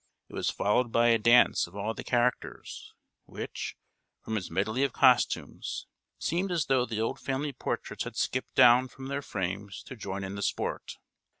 [0.29, 3.77] It was followed by a dance of all the characters, which,
[4.23, 5.85] from its medley of costumes,
[6.17, 10.23] seemed as though the old family portraits had skipped down from their frames to join
[10.23, 10.97] in the sport.